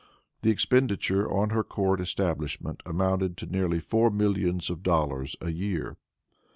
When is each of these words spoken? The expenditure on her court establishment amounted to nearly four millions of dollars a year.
The 0.41 0.49
expenditure 0.49 1.31
on 1.31 1.51
her 1.51 1.63
court 1.63 2.01
establishment 2.01 2.81
amounted 2.87 3.37
to 3.37 3.45
nearly 3.45 3.79
four 3.79 4.09
millions 4.09 4.71
of 4.71 4.81
dollars 4.81 5.35
a 5.41 5.51
year. 5.51 5.95